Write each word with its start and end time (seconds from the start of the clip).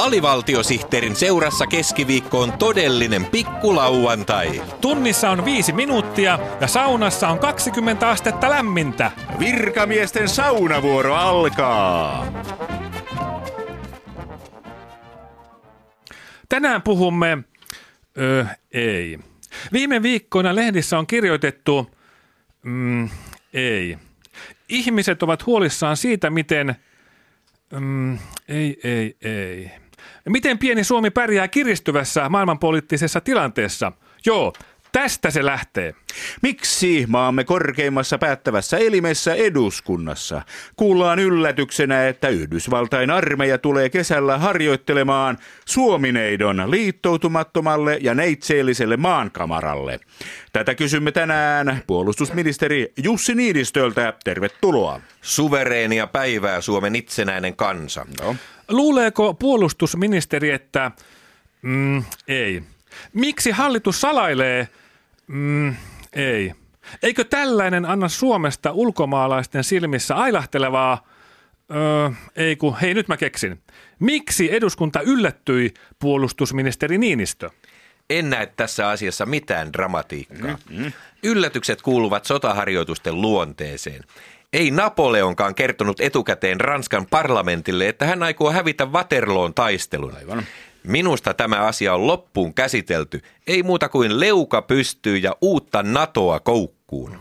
Alivaltiosihteerin 0.00 1.16
seurassa 1.16 1.66
keskiviikko 1.66 2.40
on 2.40 2.52
todellinen 2.52 3.24
pikkulauantai. 3.24 4.62
Tunnissa 4.80 5.30
on 5.30 5.44
viisi 5.44 5.72
minuuttia 5.72 6.38
ja 6.60 6.66
saunassa 6.66 7.28
on 7.28 7.38
20 7.38 8.08
astetta 8.08 8.50
lämmintä. 8.50 9.10
Virkamiesten 9.38 10.28
saunavuoro 10.28 11.14
alkaa. 11.14 12.26
Tänään 16.48 16.82
puhumme... 16.82 17.38
Öö, 18.18 18.44
ei. 18.72 19.18
Viime 19.72 20.02
viikkoina 20.02 20.54
lehdissä 20.54 20.98
on 20.98 21.06
kirjoitettu... 21.06 21.90
Mm, 22.62 23.08
ei. 23.52 23.98
Ihmiset 24.68 25.22
ovat 25.22 25.46
huolissaan 25.46 25.96
siitä, 25.96 26.30
miten... 26.30 26.76
Mm, 27.80 28.18
ei, 28.48 28.80
ei, 28.84 29.16
ei. 29.22 29.70
Miten 30.28 30.58
pieni 30.58 30.84
Suomi 30.84 31.10
pärjää 31.10 31.48
kiristyvässä 31.48 32.28
maailmanpoliittisessa 32.28 33.20
tilanteessa? 33.20 33.92
Joo, 34.26 34.52
tästä 34.92 35.30
se 35.30 35.44
lähtee. 35.44 35.94
Miksi 36.42 37.04
maamme 37.08 37.44
korkeimmassa 37.44 38.18
päättävässä 38.18 38.78
elimessä 38.78 39.34
eduskunnassa 39.34 40.42
kuullaan 40.76 41.18
yllätyksenä, 41.18 42.08
että 42.08 42.28
Yhdysvaltain 42.28 43.10
armeija 43.10 43.58
tulee 43.58 43.90
kesällä 43.90 44.38
harjoittelemaan 44.38 45.38
Suomineidon 45.64 46.70
liittoutumattomalle 46.70 47.98
ja 48.00 48.14
neitseelliselle 48.14 48.96
maankamaralle? 48.96 50.00
Tätä 50.52 50.74
kysymme 50.74 51.12
tänään 51.12 51.82
puolustusministeri 51.86 52.92
Jussi 53.02 53.34
Niinistöltä. 53.34 54.12
Tervetuloa. 54.24 55.00
Suvereenia 55.20 56.06
päivää 56.06 56.60
Suomen 56.60 56.96
itsenäinen 56.96 57.56
kansa. 57.56 58.06
No. 58.20 58.36
Luuleeko 58.70 59.34
puolustusministeri, 59.34 60.50
että 60.50 60.90
mm, 61.62 62.04
ei? 62.28 62.62
Miksi 63.12 63.50
hallitus 63.50 64.00
salailee? 64.00 64.68
Mm, 65.26 65.74
ei. 66.12 66.54
Eikö 67.02 67.24
tällainen 67.24 67.84
anna 67.84 68.08
Suomesta 68.08 68.72
ulkomaalaisten 68.72 69.64
silmissä 69.64 70.14
ailahtelevaa? 70.14 71.06
Öö, 71.70 72.10
ei 72.36 72.56
kun, 72.56 72.76
hei 72.76 72.94
nyt 72.94 73.08
mä 73.08 73.16
keksin. 73.16 73.62
Miksi 73.98 74.54
eduskunta 74.54 75.00
yllättyi 75.00 75.74
puolustusministeri 75.98 76.98
Niinistö? 76.98 77.50
En 78.10 78.30
näe 78.30 78.46
tässä 78.46 78.88
asiassa 78.88 79.26
mitään 79.26 79.72
dramatiikkaa. 79.72 80.58
Yllätykset 81.22 81.82
kuuluvat 81.82 82.24
sotaharjoitusten 82.24 83.20
luonteeseen. 83.20 84.04
Ei 84.52 84.70
Napoleonkaan 84.70 85.54
kertonut 85.54 86.00
etukäteen 86.00 86.60
Ranskan 86.60 87.06
parlamentille, 87.10 87.88
että 87.88 88.06
hän 88.06 88.22
aikoo 88.22 88.50
hävitä 88.50 88.86
Waterloon 88.86 89.54
taistelun. 89.54 90.16
Aivan. 90.16 90.42
Minusta 90.82 91.34
tämä 91.34 91.56
asia 91.56 91.94
on 91.94 92.06
loppuun 92.06 92.54
käsitelty. 92.54 93.20
Ei 93.46 93.62
muuta 93.62 93.88
kuin 93.88 94.20
leuka 94.20 94.62
pystyy 94.62 95.16
ja 95.16 95.36
uutta 95.40 95.82
NATOa 95.82 96.40
koukkuun. 96.40 97.18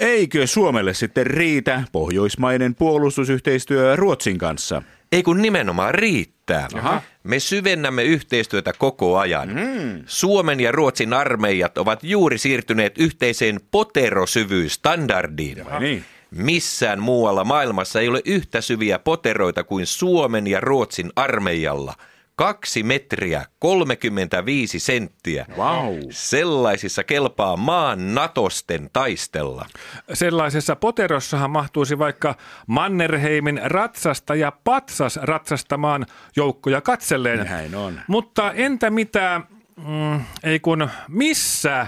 Eikö 0.00 0.46
Suomelle 0.46 0.94
sitten 0.94 1.26
riitä 1.26 1.82
pohjoismainen 1.92 2.74
puolustusyhteistyö 2.74 3.96
Ruotsin 3.96 4.38
kanssa? 4.38 4.82
Ei 5.12 5.22
kun 5.22 5.42
nimenomaan 5.42 5.94
riittää. 5.94 6.68
Aha. 6.74 7.02
Me 7.22 7.38
syvennämme 7.38 8.04
yhteistyötä 8.04 8.72
koko 8.78 9.18
ajan. 9.18 9.48
Mm. 9.48 10.02
Suomen 10.06 10.60
ja 10.60 10.72
Ruotsin 10.72 11.12
armeijat 11.12 11.78
ovat 11.78 12.04
juuri 12.04 12.38
siirtyneet 12.38 12.98
yhteiseen 12.98 13.60
poterosyvyysstandardiin. 13.70 15.64
Niin? 15.80 16.04
Missään 16.36 17.00
muualla 17.00 17.44
maailmassa 17.44 18.00
ei 18.00 18.08
ole 18.08 18.22
yhtä 18.24 18.60
syviä 18.60 18.98
poteroita 18.98 19.64
kuin 19.64 19.86
Suomen 19.86 20.46
ja 20.46 20.60
Ruotsin 20.60 21.12
armeijalla. 21.16 21.94
Kaksi 22.36 22.82
metriä, 22.82 23.44
35 23.58 24.78
senttiä. 24.78 25.46
Vau. 25.56 25.94
Sellaisissa 26.10 27.04
kelpaa 27.04 27.56
maan 27.56 28.14
natosten 28.14 28.90
taistella. 28.92 29.66
Sellaisessa 30.12 30.76
poterossahan 30.76 31.50
mahtuisi 31.50 31.98
vaikka 31.98 32.34
Mannerheimin 32.66 33.60
ratsasta 33.64 34.34
ja 34.34 34.52
patsas 34.64 35.16
ratsastamaan 35.22 36.06
joukkoja 36.36 36.80
katselleen. 36.80 37.46
Näin 37.46 37.74
on. 37.74 38.00
Mutta 38.06 38.52
entä 38.52 38.90
mitä, 38.90 39.40
mm, 39.76 40.20
ei 40.42 40.60
kun 40.60 40.88
missä, 41.08 41.86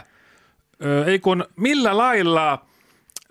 ö, 0.85 1.05
ei 1.05 1.19
kun 1.19 1.45
millä 1.57 1.97
lailla, 1.97 2.67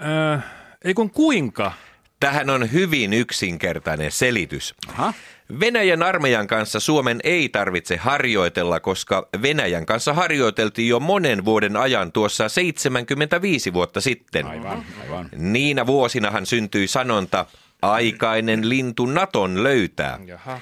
ö, 0.01 0.39
ei 0.87 0.93
kun 0.93 1.09
kuinka? 1.09 1.71
Tähän 2.19 2.49
on 2.49 2.71
hyvin 2.71 3.13
yksinkertainen 3.13 4.11
selitys. 4.11 4.75
Aha. 4.87 5.13
Venäjän 5.59 6.03
armeijan 6.03 6.47
kanssa 6.47 6.79
Suomen 6.79 7.19
ei 7.23 7.49
tarvitse 7.49 7.97
harjoitella, 7.97 8.79
koska 8.79 9.27
Venäjän 9.41 9.85
kanssa 9.85 10.13
harjoiteltiin 10.13 10.87
jo 10.87 10.99
monen 10.99 11.45
vuoden 11.45 11.77
ajan 11.77 12.11
tuossa 12.11 12.49
75 12.49 13.73
vuotta 13.73 14.01
sitten. 14.01 14.45
Aivan, 14.45 14.85
aivan. 15.01 15.29
Niinä 15.35 15.87
vuosinahan 15.87 16.45
syntyi 16.45 16.87
sanonta, 16.87 17.45
aikainen 17.81 18.69
lintu 18.69 19.05
Naton 19.05 19.63
löytää. 19.63 20.19
Jaha. 20.25 20.59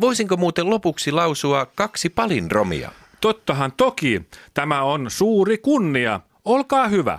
Voisinko 0.00 0.36
muuten 0.36 0.70
lopuksi 0.70 1.12
lausua 1.12 1.66
kaksi 1.66 2.08
palindromia? 2.08 2.92
Tottahan 3.20 3.72
toki, 3.72 4.22
tämä 4.54 4.82
on 4.82 5.10
suuri 5.10 5.58
kunnia. 5.58 6.20
Olkaa 6.44 6.88
hyvä. 6.88 7.18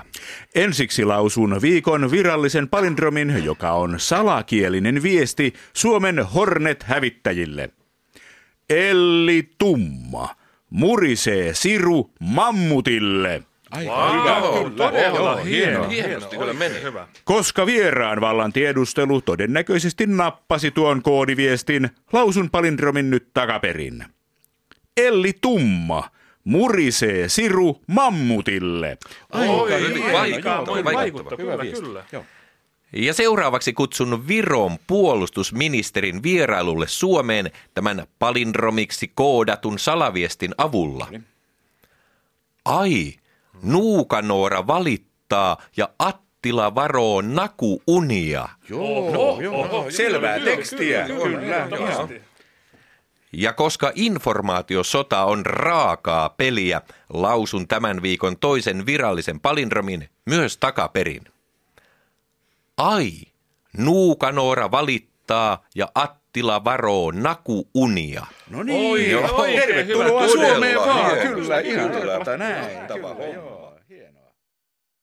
Ensiksi 0.56 1.06
lausun 1.06 1.62
viikon 1.62 2.12
virallisen 2.12 2.70
palindromin, 2.70 3.44
joka 3.44 3.72
on 3.72 3.96
salakielinen 3.98 5.04
viesti 5.04 5.54
Suomen 5.74 6.26
Hornet-hävittäjille. 6.36 7.70
Elli 8.70 9.50
Tumma 9.58 10.36
murisee 10.70 11.54
siru 11.54 12.12
mammutille. 12.20 13.44
Wow, 13.86 14.72
Todella 14.76 15.36
hieno. 15.36 15.90
Hienosti 15.90 16.38
kyllä 16.38 16.54
meni. 16.54 16.82
Hyvä. 16.82 17.08
Koska 17.24 17.66
vieraan 17.66 18.22
vallan 18.22 18.54
tiedustelu 18.54 19.22
todennäköisesti 19.22 20.08
nappasi 20.08 20.72
tuon 20.72 21.02
koodiviestin, 21.02 21.90
lausun 22.14 22.50
palindromin 22.50 23.10
nyt 23.10 23.28
takaperin. 23.34 24.06
Elli 24.98 25.34
Tumma 25.42 26.10
murisee 26.44 27.30
siru 27.30 27.82
mammutille. 27.88 28.98
Aika 29.32 29.78
hyvin, 29.78 30.04
hyvin, 30.04 30.16
aika 30.16 30.50
vaikuttava, 30.58 30.78
hyvin, 30.78 30.94
vaikuttava. 30.94 31.38
Kyllä, 31.38 31.64
kyllä. 32.12 32.26
Ja 32.94 33.14
seuraavaksi 33.14 33.74
kutsun 33.74 34.28
Viron 34.28 34.78
puolustusministerin 34.88 36.24
vierailulle 36.24 36.88
Suomeen 36.88 37.52
tämän 37.74 38.08
palindromiksi 38.20 39.12
koodatun 39.16 39.80
salaviestin 39.80 40.52
avulla. 40.58 41.08
Ai, 42.66 43.14
Nuukanoora 43.64 44.68
valittaa 44.68 45.58
ja 45.78 45.90
Attila 46.00 46.76
varoo 46.76 47.22
nakuunia. 47.22 48.50
Joo, 48.70 49.42
joo, 49.42 49.86
selvää 49.92 50.40
tekstiä. 50.40 51.08
Kyllä, 51.08 51.68
Ja 53.34 53.54
koska 53.54 53.92
informaatiosota 53.96 55.24
on 55.24 55.46
raakaa 55.46 56.30
peliä, 56.30 56.82
lausun 57.14 57.68
tämän 57.68 58.02
viikon 58.02 58.38
toisen 58.38 58.86
virallisen 58.86 59.40
palindromin 59.40 60.10
myös 60.26 60.58
takaperin. 60.58 61.22
Ai, 62.78 63.12
Nuukanoora 63.78 64.72
valittaa 64.72 65.66
ja 65.76 65.88
Attila 65.96 66.64
varoo 66.64 67.12
nakuunia. 67.12 68.26
No 68.50 68.64
niin, 68.64 69.18
Oi, 69.18 69.24
oikein 69.32 69.60
tervetuloa. 69.60 70.28
Suomeen 70.28 70.80
vaan. 70.80 71.18
Kyllä, 71.18 71.60
ihan 71.60 71.92
Kyllä. 71.92 72.38
näin. 72.38 72.88
Kyllä, 72.88 73.26
joo. 73.34 73.61